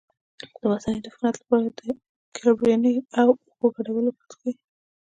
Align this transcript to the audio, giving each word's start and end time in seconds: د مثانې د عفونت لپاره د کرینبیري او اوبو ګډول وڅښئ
د 0.57 0.59
مثانې 0.71 0.99
د 1.03 1.07
عفونت 1.11 1.35
لپاره 1.41 1.67
د 1.79 1.81
کرینبیري 2.35 2.95
او 3.21 3.27
اوبو 3.43 3.67
ګډول 3.75 4.05
وڅښئ 4.07 4.51